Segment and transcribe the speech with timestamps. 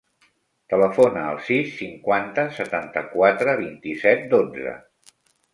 [0.73, 4.75] Telefona al sis, cinquanta, setanta-quatre, vint-i-set, dotze.